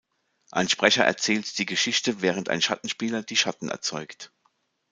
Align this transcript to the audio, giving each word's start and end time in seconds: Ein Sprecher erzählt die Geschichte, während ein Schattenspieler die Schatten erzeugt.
Ein 0.49 0.67
Sprecher 0.67 1.03
erzählt 1.05 1.59
die 1.59 1.67
Geschichte, 1.67 2.23
während 2.23 2.49
ein 2.49 2.59
Schattenspieler 2.63 3.21
die 3.21 3.37
Schatten 3.37 3.69
erzeugt. 3.69 4.31